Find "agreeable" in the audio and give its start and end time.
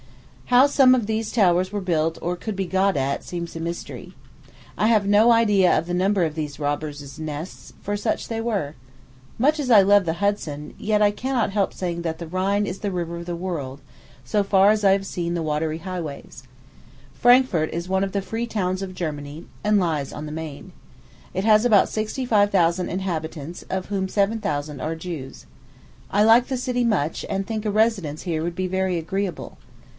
28.97-29.57